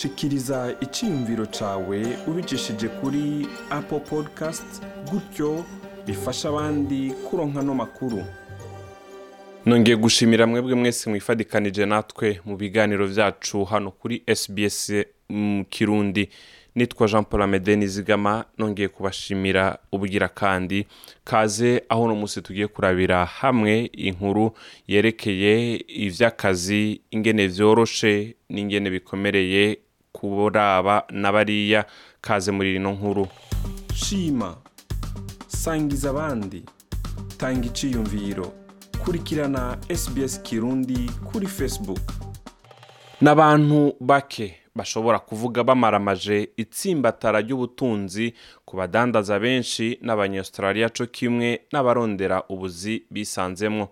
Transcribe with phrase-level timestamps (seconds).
[0.00, 4.64] shikiriza icyiyumviro cyawe ubicishije kuri apple podcast
[5.10, 5.64] gutyo
[6.06, 8.24] bifasha abandi kuronka no makuru.
[9.66, 14.92] Nongeye gushimira mwebwe mwese mwifadikanije natwe mu biganiro byacu hano kuri SBS
[15.28, 16.28] mu kirundi.
[16.74, 20.86] Nitwa jean paul amede nizigama nongeye kubashimira ubugira kandi.
[21.24, 24.52] Kaze aho uno munsi tugiye kurabira hamwe inkuru
[24.88, 29.78] yerekeye iby'akazi ingene byoroshe n'ingene bikomereye
[30.12, 31.84] kuraba na bariya
[32.20, 33.28] kaze muri ino nkuru.
[33.94, 34.56] Shima
[35.48, 36.64] sangiza abandi
[37.38, 38.52] tanga iciyumviro
[39.04, 42.00] kurikirana SBS kirundi kuri facebook.
[43.20, 48.34] N'abantu bake bashobora kuvuga bamaramaje itsimbatara ry'ubutunzi
[48.64, 53.88] ku badandaza benshi n'abanyaustraliya co kimwe n'abarondera ubuzi bisanzemwo.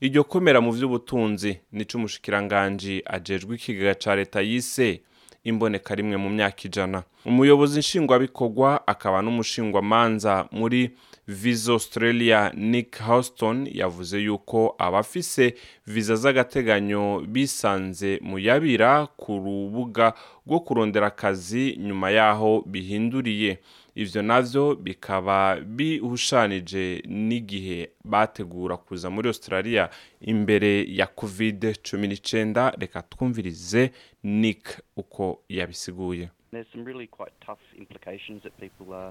[0.00, 5.00] Iryo komera mu by'ubutunzi nico umushikiranganji ajejwe ikigega ca leta yise
[5.44, 7.02] imboneka rimwe mu myaka ijana.
[7.24, 10.90] Umuyobozi nshingwabikorwa akaba n'umushingwamanza muri
[11.28, 15.54] visa australia nick houston yavuze yuko abafise
[15.86, 20.12] viza z'agateganyo bisanze mu yabira ku rubuga
[20.46, 23.58] rwo kurondera akazi nyuma yaho bihinduriye.
[23.94, 29.88] Ivyo navyo bikaba bihushanije n'igihe bategura kuza muri australia
[30.20, 33.90] imbere ya covid 19 reka twumvirize
[34.22, 34.64] nick
[34.96, 36.28] uko yabisiguye.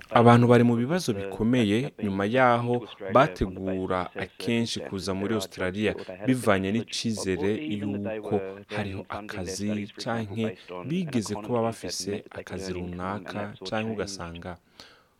[0.09, 5.95] Abantu bari mu bibazo bikomeye nyuma y'aho bategura akenshi kuza muri australia
[6.27, 8.35] bivanye n'icizere y'uko
[8.75, 14.57] hariho akazi canke bigeze kuba bafise akazi runaka canke ugasanga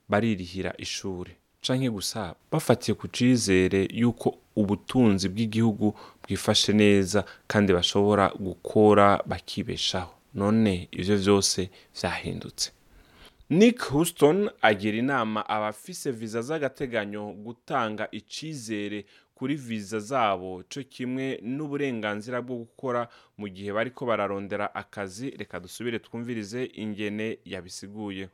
[0.09, 1.31] baririhira ishuri.
[1.65, 10.13] Canke gusa bafatiye ku cizere y'uko ubutunzi bw'igihugu bwifashe neza kandi bashobora gukora bakibeshaho.
[10.33, 11.69] None ivyo vyose
[12.01, 12.71] vyahindutse.
[13.49, 19.05] Nick houston agira inama abafise viza z'agateganyo gutanga icizere
[19.41, 23.09] kuri viza zabo co kimwe n'uburenganzira bwo gukora
[23.41, 25.33] mu gihe bariko bararondera akazi.
[25.33, 28.29] Reka dusubire twumvirize ingene yabisiguye.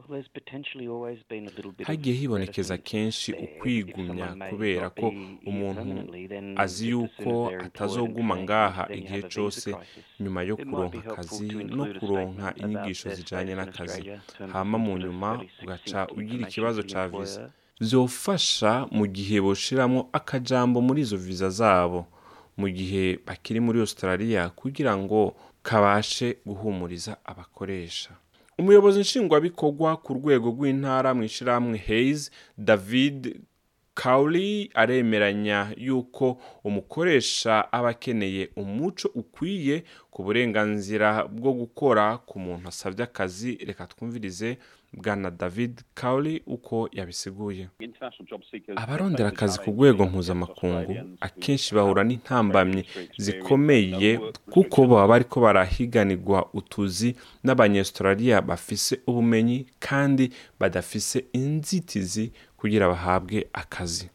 [1.83, 5.07] Hagiye hibonekeza kenshi ukwigumya kubera ko
[5.47, 6.11] umuntu
[6.59, 9.71] azi yuko atazoguma ngaha igihe cose
[10.19, 11.47] nyuma yo kuronka akazi
[11.77, 14.11] no kuronka inyigisho zijanye n'akazi.
[14.53, 15.29] hama mu nyuma
[15.63, 22.05] ugaca ugira ikibazo ca viza vyofasha mu gihe boshiramwo akajambo muri izo viza zabo
[22.57, 28.09] mu gihe bakiri muri australia kugira ngo kabashe guhumuriza abakoresha.
[28.57, 33.41] Umuyobozi nshingwabikorwa ku rwego rw'intara mu ishirahamwe hays david
[34.03, 43.03] Cowley aremeranya yuko umukoresha aba akeneye umuco ukwiye ku burenganzira bwo gukora ku muntu asabye
[43.05, 43.57] akazi.
[43.65, 44.57] Reka twumvirize
[44.93, 47.67] bwana david Cowley uko yabisiguye.
[48.75, 52.85] Abarondera akazi ku rwego mpuzamakungu akenshi bahura n'intambamyi
[53.17, 54.19] zikomeye
[54.51, 64.09] kuko baba bariko barahiganirwa utuzi n'abanyaustraliya bafise ubumenyi kandi badafise inzitizi kugira bahabwe akazi.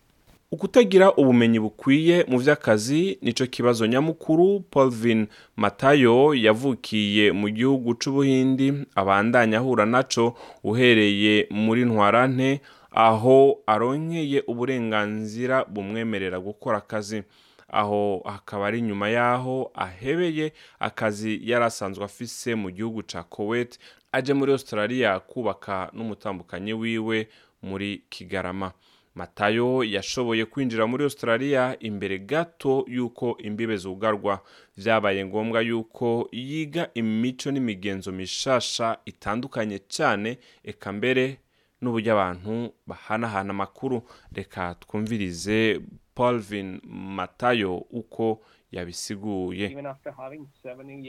[0.53, 3.87] Ukutagira ubumenyi bukwiye mu by'akazi nico kibazo.
[3.87, 5.27] Nyamukuru Paulvin
[5.57, 12.61] Matayo yavukiye mu gihugu c'ubuhindi abandanya ahura naco uhereye muri ntwarante
[12.93, 17.23] aho aronkeye uburenganzira bumwemerera gukora akazi.
[17.69, 23.79] Aho hakaba ari nyuma y'aho ahebeye akazi yari asanzwe afise mu gihugu ca Kuwait
[24.13, 27.29] aje muri Australia kubaka n'umutambukanyi wiwe
[27.63, 28.73] muri Kigarama.
[29.15, 34.41] Matayo yashoboye kwinjira muri australia imbere gato y'uko imbibe zugarwa.
[34.77, 41.39] Vyabaye ngombwa y'uko yiga imico n'imigenzo mishasha itandukanye cyane eka mbere
[41.81, 44.03] n'uburyo abantu bahanahana amakuru.
[44.33, 45.81] Reka twumvirize
[46.15, 48.41] paulvin matayo uko
[48.73, 49.77] yabisiguye.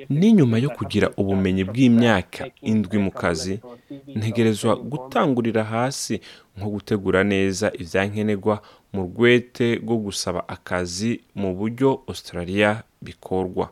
[0.10, 3.60] N'inyuma yo kugira ubumenyi bw'imyaka indwi mu kazi.
[4.16, 6.20] ntegerezwa gutangurira hasi
[6.58, 8.62] nko gutegura neza ibyankenerwa
[8.94, 13.72] mu rwete rwo gusaba akazi mu buryo australia bikorwa.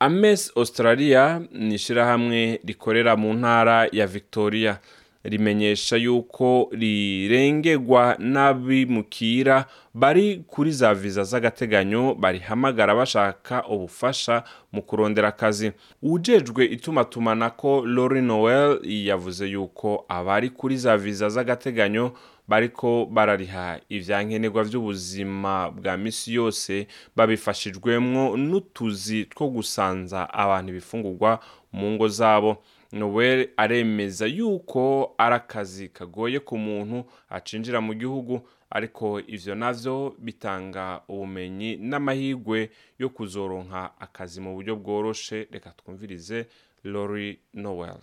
[0.00, 4.78] Ames australia ni ishyirahamwe rikorera mu ntara ya victoria.
[5.24, 15.72] Rimenyesha yuko rirengerwa n'abimukira bari kuri za viza z'agateganyo barihamagara bashaka ubufasha mu kurondera akazi.
[16.02, 22.12] Ujejwe itumatumanako lori noel yavuze yuko abari kuri za viza z'agateganyo
[22.48, 26.86] bariko barariha ivyankenerwa vy'ubuzima bwa misi yose
[27.16, 31.38] babifashijwemwo n'utuzi two gusanza abantu ibifungurwa
[31.72, 32.56] mu ngo zabo.
[32.92, 38.40] Noel aremeza yuko ari akazi kagoye ku muntu acinjira mu gihugu
[38.70, 45.48] ariko ivyo navyo bitanga ubumenyi n'amahirwe yo kuzoronka akazi mu buryo bworoshe.
[45.50, 46.46] Reka twumvirize
[46.84, 47.96] lori noel.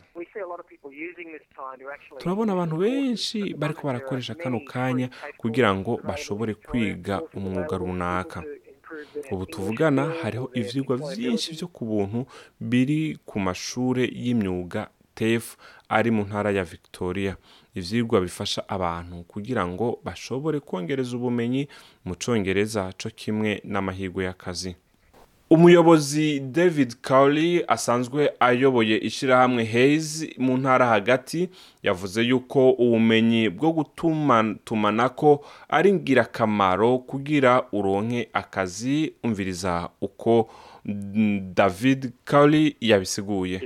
[2.19, 8.43] Turabona abantu benshi bariko barakoresha kano kanya kugira ngo bashobore kwiga umwuga runaka.
[9.31, 12.25] Ubu tuvugana hariho ivyigwa vyinshi vyo ku buntu
[12.59, 15.55] biri ku mashure y'imyuga tef
[15.89, 17.37] ari mu ntara ya victoria.
[17.75, 21.67] Ivyigwa bifasha abantu kugira ngo bashobore kongereza ubumenyi
[22.05, 24.75] mu congereza co kimwe n'amahirwe y'akazi.
[25.49, 31.49] Umuyobozi david cowley asanzwe ayoboye ishyirahamwe hays mu ntara hagati
[31.83, 40.49] yavuze yuko ubumenyi bwo gutumatumanako ari ingirakamaro kugira uronke akazi umviriza uko
[40.85, 43.61] david cowley yabisiguye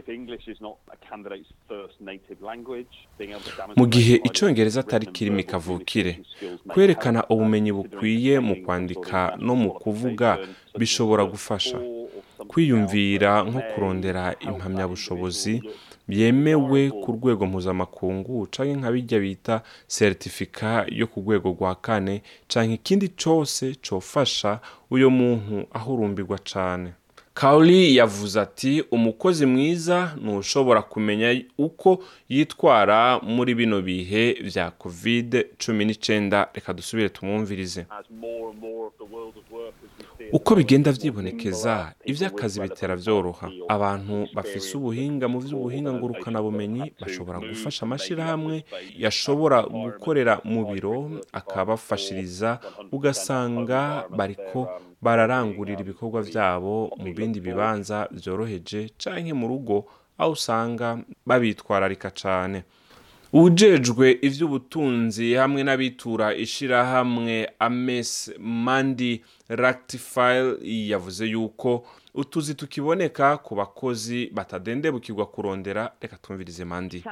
[3.75, 6.19] mu gihe icyongereza atari kirimi kavukire
[6.67, 10.37] kwerekana ubumenyi bukwiye mu kwandika no mu kuvuga
[10.79, 11.79] bishobora gufasha.
[12.47, 15.61] kwiyumvira nko kurondera impamyabushobozi
[16.07, 19.55] byemewe ku rwego mpuzamakungu cyangwa nka bijya bita
[19.87, 22.15] seritifika yo ku rwego rwa kane
[22.47, 26.89] cyangwa ikindi cyose cyofasha uyu muntu ahurumbirwa cyane
[27.39, 35.45] Kauli yavuze ati umukozi mwiza ni ushobora kumenya uko yitwara muri bino bihe bya covid
[35.57, 37.85] cumi n'icyenda reka dusubire tumwumvirize.
[40.31, 48.55] Uko bigenda byibonekeza iby'akazi bitera byoroha abantu bafise ubuhinga mu by'ubuhinga ngurukanabumenyi bashobora gufasha amashyirahamwe
[49.03, 50.95] yashobora gukorera mu biro
[51.31, 52.59] akabafashiriza
[52.91, 53.79] ugasanga
[54.17, 54.59] bariko
[55.01, 59.85] bararangurira ibikorwa byabo mu bindi bibanza byoroheje cyangwa mu rugo
[60.17, 62.63] aho usanga babitwararika cyane
[63.33, 70.57] ujejwe iby'ubutunzi hamwe n'abitura ishyirahamwe ames mandi ractifile
[70.91, 77.03] yavuze yuko utuzi tukiboneka ku bakozi batadendebukirwa kurondera reka tumvirize mandi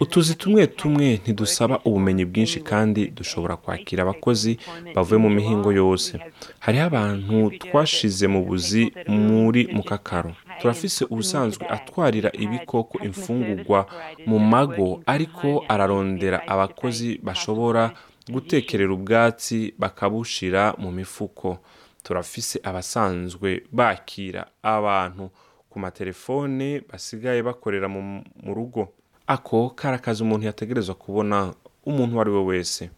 [0.00, 4.58] utuzi tumwe tumwe ntidusaba ubumenyi bwinshi kandi dushobora kwakira abakozi
[4.94, 6.18] bavuye mu mihingo yose.
[6.58, 10.32] Hariho abantu twashize mu buzi muri mukakaro.
[10.60, 13.86] Turafise ubusanzwe atwarira ibikoko imfungurwa
[14.26, 17.92] mu mago ariko ararondera abakozi bashobora
[18.30, 21.58] gutekerera ubwatsi bakabushira mu mifuko.
[22.02, 25.30] Turafise abasanzwe bakira abantu
[25.70, 28.24] ku matelefone basigaye bakorera mu
[28.54, 28.88] rugo.
[29.26, 31.54] Ako kari akazi umuntu yategerezwa kubona
[31.86, 32.90] umuntu uwo ari we wese.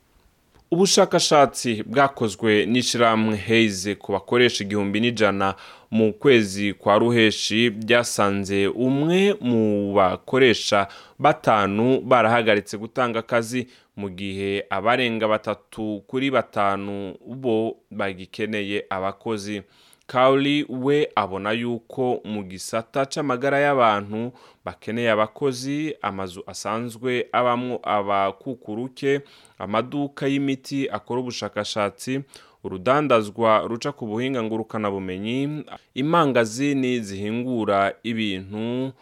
[0.72, 5.54] Ubushakashatsi bwakozwe n'ishyirahamwe heize ku bakoresha igihumbi n'ijana
[5.90, 10.88] mu kwezi kwa ruheshi byasanze umwe mu bakoresha
[11.18, 13.66] batanu barahagaritse gutanga akazi
[13.96, 19.62] mu gihe abarenga batatu kuri batanu bo bagikeneye abakozi.
[20.06, 24.32] Kauli we abona yuko mu gisata c'amagara y'abantu
[24.64, 29.20] bakeneye abakozi amazu asanzwe abamwo abakukuruke
[29.58, 32.20] amaduka y'imiti akora ubushakashatsi
[32.64, 35.64] urudandazwa ruca ku buhinga ngurukanabumenyi
[35.94, 38.92] imangazini zihingura ibintu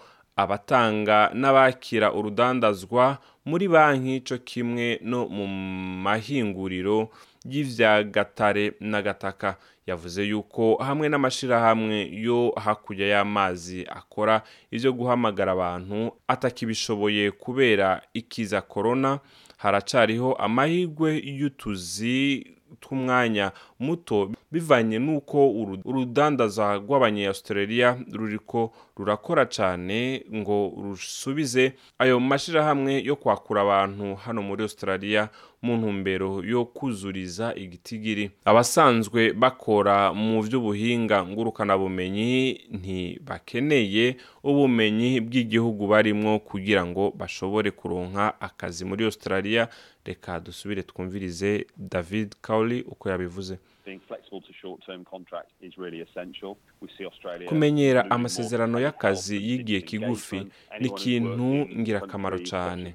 [0.42, 5.46] abatanga n'abakira urudandazwa muri banki co kimwe no mu
[6.04, 7.08] mahinguriro
[7.44, 9.56] y'ivyagatare n'agataka
[9.86, 19.18] yavuze yuko hamwe n'amashirahamwe yo hakurya y'amazi akora ivyo guhamagara abantu atakibishoboye kubera ikiza korona
[19.56, 22.46] haracariho amahirwe y'utuzi
[22.80, 25.38] tw'umwanya muto bivanye n'uko
[25.84, 35.28] urudandaza rw'abanyaustralia ruriko rurakora cyane ngo rusubize ayo mashirahamwe yo kwakura abantu hano muri australia
[35.62, 38.30] mu ntumbero yo kuzuriza igitigiri.
[38.44, 42.32] Abasanzwe bakora mu by'ubuhinga ngurukanabumenyi
[42.80, 49.68] ntibakeneye ubumenyi bw'igihugu barimo kugira ngo bashobore kuronka akazi muri australia.
[50.04, 53.58] Reka dusubire twumvirize david cowley uko yabivuze.
[57.48, 60.40] Kumenyera amasezerano y'akazi y'igihe kigufi
[60.80, 61.48] ni ikintu
[61.80, 62.94] ngirakamaro cyane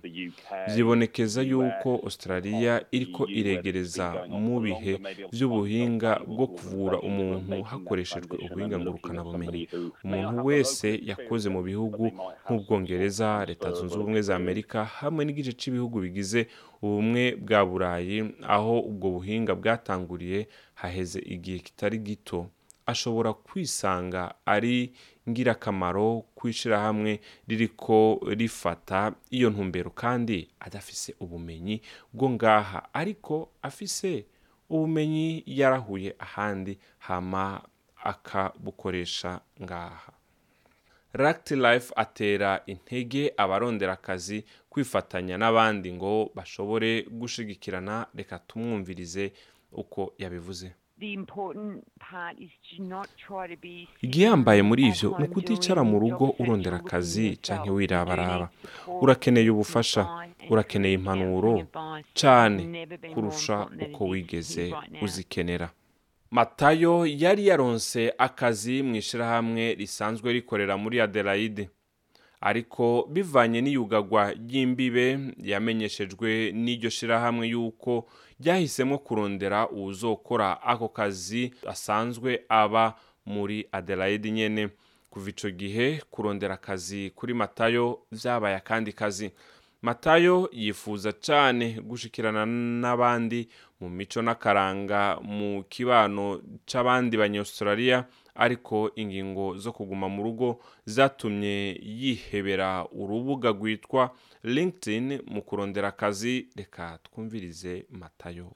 [0.68, 4.94] byibonekeza yuko australia iriko iregereza mu bihe
[5.34, 9.68] by'ubuhinga bwo kuvura umuntu hakoreshejwe ubuhinga ngurukanabumenyi
[10.04, 12.04] umuntu wese yakoze mu bihugu
[12.46, 16.48] nk'ubwongereza leta zunze ubumwe za amerika hamwe n'igice cy'ibihugu bigize
[16.82, 22.48] ubumwe bwa burayi aho ubwo buhinga bwatanguriye haheze igihe kitari gito
[22.86, 24.94] ashobora kwisanga ari
[25.30, 31.82] ngirakamaro ku ishyirahamwe ririko rifata iyo ntumbero kandi adafise ubumenyi
[32.14, 32.90] bwo ngaha.
[32.94, 34.26] Ariko afise
[34.70, 37.62] ubumenyi yarahuye ahandi hama
[38.04, 40.14] akabukoresha ngaha.
[41.14, 48.08] Racti Life atera intege abarondera akazi kwifatanya n'abandi ngo bashobore gushigikirana.
[48.16, 49.34] Reka tumwumvirize
[49.78, 50.72] uko yabivuze.
[54.02, 58.50] Igiyambaye muri ivyo ni ukuticara mu rugo urondera akazi canke wirabaraba
[59.02, 60.04] urakeneye ubufasha
[60.50, 61.68] urakeneye impanuro
[62.20, 65.70] cane kurusha uko wigeze uzikenera.
[66.32, 71.70] Matayo yari yaronse akazi mu ishyirahamwe risanzwe rikorera muri adelaide.
[72.46, 78.06] Ariko bivanye n'iyugagwa ry'imbibe yamenyeshejwe n'iryo shyirahamwe y'uko
[78.40, 82.94] ryahisemo kurondera uwuzokora ako kazi asanzwe aba
[83.26, 84.70] muri adelaide nyene.
[85.10, 89.32] Kuva ico gihe kurondera akazi kuri matayo vyabaye akandi kazi.
[89.82, 92.46] Matayo yifuza cyane gushikirana
[92.82, 93.48] n'abandi
[93.80, 102.86] mu mico n'akaranga mu kibano c'abandi banyaustralia ariko ingingo zo kuguma mu rugo zatumye yihebera
[102.92, 104.12] urubuga rwitwa
[104.44, 106.48] linkedin mu kurondera akazi.
[106.56, 108.52] Reka twumvirize matayo.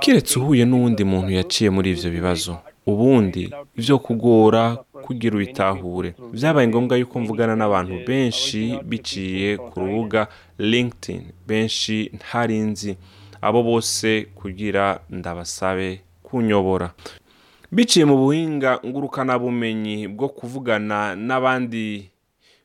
[0.00, 2.58] Kiretse uhuye n'uwundi muntu yaciye muri ivyo bibazo.
[2.86, 10.26] ubundi vyo kugora kugira uyitahure vyabaye ngombwa yuko mvugana n'abantu benshi biciye ku rubuga
[10.58, 11.22] linkedin.
[11.46, 12.96] Benshi ntarinzi
[13.40, 16.90] abo bose kugira ndabasabe kunyobora.
[17.72, 22.10] Biciye mu buhinga ngurukanabumenyi bwo kuvugana n'abandi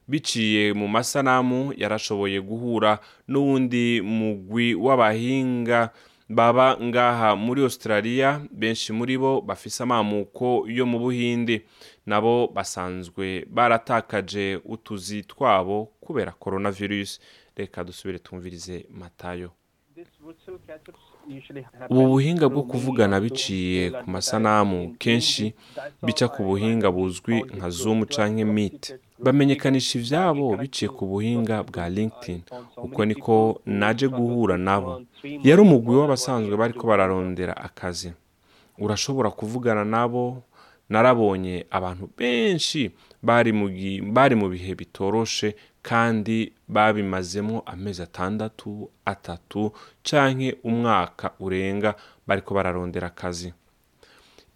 [0.08, 5.80] biciye mu masanamu yarashoboye guhura n'uwundi mugwi w'abahinga
[6.30, 11.64] baba ngaha muri australia benshi muri bo bafise amamuko yo mu buhindi
[12.06, 17.20] nabo basanzwe baratakaje utuzi twabo kubera coronavirus.
[17.58, 19.50] Reka dusubire twumvirize matayo.
[21.90, 25.54] Ubu buhinga bwo kuvugana biciye ku masanamu kenshi
[26.06, 28.96] bica ku buhinga buzwi nka zoom canke meet.
[29.20, 32.42] Bamenyekanisha ivyabo biciye ku buhinga bwa linkedin.
[32.78, 35.02] Uko niko naje guhura nabo.
[35.44, 38.12] Yari umugwi w'abasanzwe bariko bararondera akazi.
[38.80, 40.44] Urashobora kuvugana nabo?
[40.90, 42.92] Narabonye abantu benshi
[43.22, 45.56] bari mu bihe bitoroshe
[45.88, 49.72] kandi babimazemo amezi atandatu atatu
[50.04, 51.96] canke umwaka urenga
[52.28, 53.54] bariko bararondera akazi.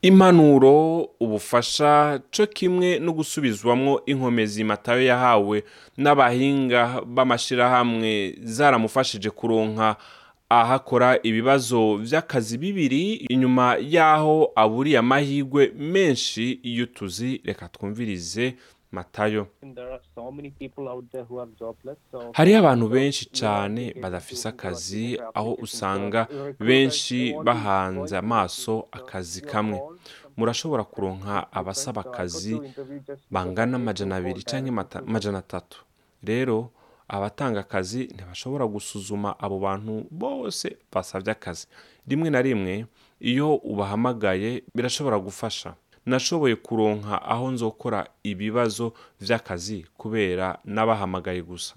[0.02, 5.64] Impanuro ubufasha co kimwe no gusubizwamwo inkomezi matayo yahawe
[5.98, 9.96] n'abahinga b'amashirahamwe zaramufashije kuronka
[10.50, 18.56] ahakora ibibazo vy'akazi bibiri inyuma y'aho aburiye amahirwe menshi y'utuzi reka twumvirize
[18.91, 19.48] matayo.
[22.33, 26.27] Hariho abantu benshi cyane badafise akazi aho usanga
[26.60, 29.79] benshi bahanze amaso akazi kamwe.
[30.38, 32.62] Murashobora kuronka abasaba akazi
[33.31, 35.83] bangana amajana abiri cyangwa amajana atatu.
[36.24, 36.69] Rero
[37.07, 41.67] abatanga akazi ntibashobora gusuzuma abo bantu bose basabye akazi.
[42.07, 42.86] Rimwe na rimwe
[43.19, 45.75] iyo ubahamagaye birashobora gufasha.
[46.05, 51.75] Nashoboye kuronka aho nzokora ibibazo vy'akazi kubera n'abahamagaye gusa.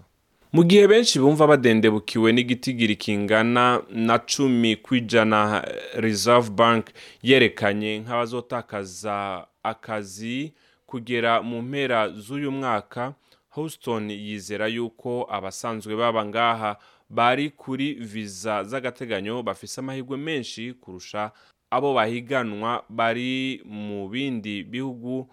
[0.53, 5.65] Mu gihe benshi bumva badendebukiwe n'igitigiri kingana na cumi kw'ijana
[5.99, 6.87] reserve bank
[7.23, 10.53] yerekanye nk'abazotakaza akazi
[10.87, 13.15] kugera mu mpera z'uyu mwaka
[13.51, 16.77] houston yizera yuko abasanzwe baba ngaha
[17.11, 21.31] bari kuri viza z'agateganyo bafise amahirwe menshi kurusha
[21.77, 25.29] abo bahiganwa bari mu bindi bihugu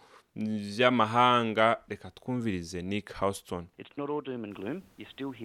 [0.76, 3.68] vy'amahanga reka twumvirize nick houston.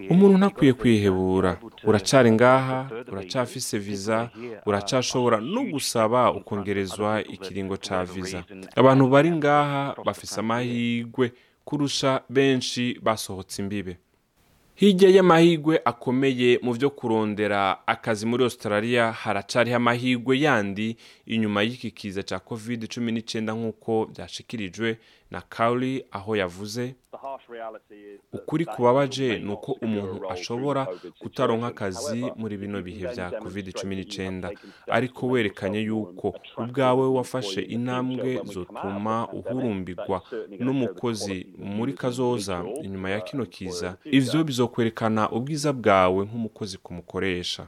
[0.09, 1.57] Umuntu ntakwiye kwihebura.
[1.83, 4.29] Uracari ngaha uracafise viza
[4.65, 8.43] uracashobora no gusaba ukongerezwa ikiringo ca viza
[8.75, 11.31] abantu bari ngaha bafise amahirwe
[11.65, 13.97] kurusha benshi basohotse imbibe.
[14.77, 22.21] Hirya y'amahirwe akomeye mu byo kurondera akazi muri australia haracariho amahirwe yandi inyuma y'iki kiza
[22.23, 24.97] cya covid cumi n'icyenda nk'uko byashikirijwe
[25.31, 26.95] na Cowley aho yavuze.
[28.33, 30.87] Ukuri kubabaje ni uko umuntu ashobora
[31.19, 34.51] kutaronka akazi muri bino bihe bya covid cumi n'icyenda
[34.87, 40.21] ariko werekanye yuko ubwawe wafashe intambwe zotuma uhurumbirwa
[40.59, 43.97] n'umukozi muri kazoza inyuma ya kino kiza.
[44.05, 47.67] ivyo bizokwerekana ubwiza bwawe nk'umukozi kumukoresha.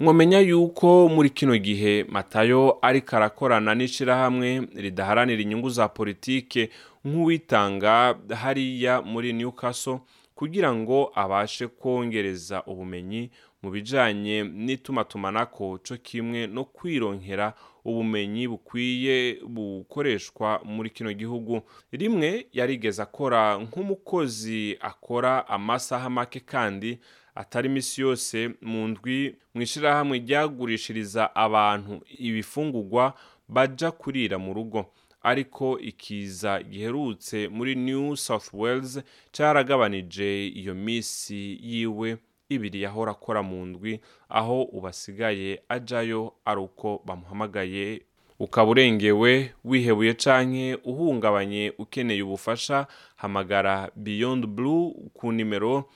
[0.00, 6.70] Mwamenya yuko muri kino gihe matayo ariko arakorana n'ishyirahamwe ridaharanira inyungu za politike
[7.04, 10.00] nk'uwitanga hariya muri Newcastle
[10.34, 13.30] kugira ngo abashe kongereza ubumenyi
[13.62, 17.54] mu bijyanye n'itumatumanako cyo kimwe no kwironkera
[17.84, 21.62] ubumenyi bukwiye bukoreshwa muri kino gihugu.
[21.92, 26.98] Rimwe yarigeze akora nk'umukozi akora amasaha make kandi
[27.34, 33.14] atari iminsi yose mu ndwi mu ishyirahamwe ryagurishiriza abantu ibifungugwa
[33.48, 34.86] bajya kurira mu rugo.
[35.22, 39.00] Ariko ikiza giherutse muri new south wales
[39.32, 42.16] cyaragabanije iyo minsi yiwe.
[42.48, 48.02] Ibiri yahora akora mu ndwi aho ubasigaye ajyayo ari uko bamuhamagaye.
[48.38, 52.86] Ukaba urengewe wihebuye canke uhungabanye ukeneye ubufasha
[53.16, 55.88] hamagara beyond blue ku nimero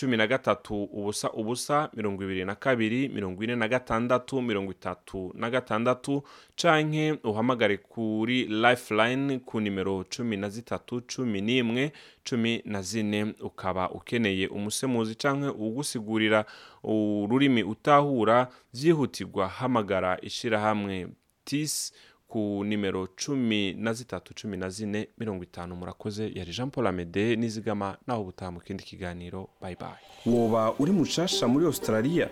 [0.00, 5.32] cumi na gatatu ubusa ubusa mirongo ibiri na kabiri mirongo ine na gatandatu mirongo itatu
[5.34, 6.22] na gatandatu
[6.56, 11.92] canke uhamagare kuri lifeline ku nimero cumi na zitatu cumi n'imwe
[12.24, 13.34] cumi na zine.
[13.40, 16.44] Ukaba ukeneye umusemuzi canke ugusigurira
[16.84, 21.08] ururimi utahura byihutirwa hamagara ishirahamwe
[21.44, 21.92] tis
[22.28, 25.74] ku nimero cumi na zitatu cumi na zine mirongo itanu.
[25.76, 26.30] Murakoze.
[26.34, 29.48] Yari jean paul amede nizigama naho ubutaha mu kindi kiganiro.
[29.60, 29.76] Bye
[30.26, 32.28] woba uri mushasha muri australia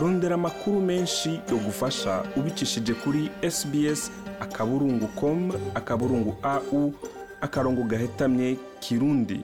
[0.00, 6.94] rondera amakuru menshi yo gufasha ubicishije kuri sbs akaburungu com akaburungu au
[7.40, 9.40] akarongo gahetamye kirundi.